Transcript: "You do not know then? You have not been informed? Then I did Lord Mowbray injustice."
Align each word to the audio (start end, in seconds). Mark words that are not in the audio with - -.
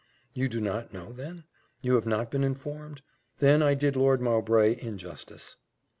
"You 0.33 0.49
do 0.49 0.59
not 0.59 0.91
know 0.93 1.11
then? 1.11 1.43
You 1.83 1.93
have 1.93 2.07
not 2.07 2.31
been 2.31 2.43
informed? 2.43 3.03
Then 3.37 3.61
I 3.61 3.75
did 3.75 3.95
Lord 3.95 4.19
Mowbray 4.19 4.79
injustice." 4.81 5.57